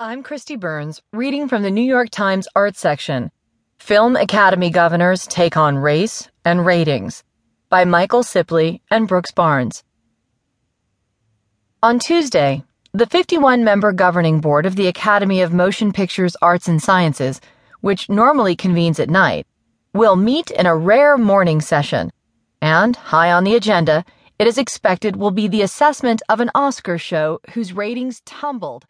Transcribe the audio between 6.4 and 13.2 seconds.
and Ratings by Michael Cieply and Brooks Barnes. On Tuesday, the